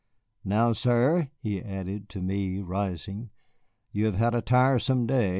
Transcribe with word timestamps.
"Now, 0.43 0.73
sir," 0.73 1.29
he 1.37 1.61
added 1.61 2.09
to 2.09 2.23
me, 2.23 2.57
rising, 2.59 3.29
"you 3.91 4.07
have 4.07 4.15
had 4.15 4.33
a 4.33 4.41
tiresome 4.41 5.05
day. 5.05 5.29